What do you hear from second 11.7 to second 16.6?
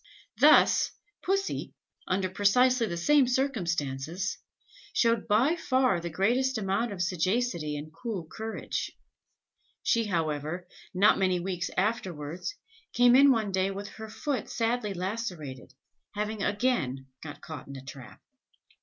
afterwards, came in one day with her foot sadly lacerated, having